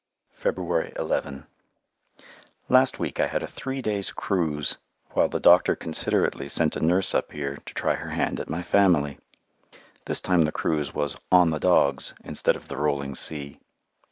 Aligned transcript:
February 0.33 0.91
11 0.97 1.45
Last 2.69 2.97
week 2.97 3.19
I 3.19 3.27
had 3.27 3.43
a 3.43 3.47
three 3.47 3.83
days' 3.83 4.11
"cruise" 4.11 4.77
while 5.11 5.29
the 5.29 5.39
doctor 5.39 5.75
considerately 5.75 6.49
sent 6.49 6.75
a 6.75 6.83
nurse 6.83 7.13
up 7.13 7.31
here 7.33 7.59
to 7.67 7.73
try 7.75 7.93
her 7.93 8.09
hand 8.09 8.39
at 8.39 8.49
my 8.49 8.63
family. 8.63 9.19
This 10.05 10.19
time 10.19 10.41
the 10.45 10.51
cruise 10.51 10.91
was 10.91 11.17
"on 11.31 11.51
the 11.51 11.59
dogs" 11.59 12.15
instead 12.23 12.55
of 12.55 12.67
the 12.67 12.77
rolling 12.77 13.13
sea. 13.13 13.59